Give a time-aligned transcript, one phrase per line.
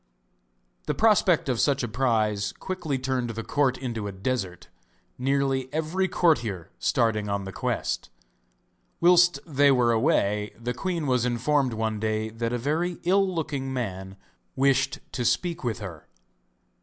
[0.87, 4.67] The prospect of such a prize quickly turned the court into a desert,
[5.19, 8.09] nearly every courtier starting on the quest.
[8.99, 13.71] Whilst they were away the queen was informed one day that a very ill looking
[13.71, 14.17] man
[14.55, 16.07] wished to speak with her.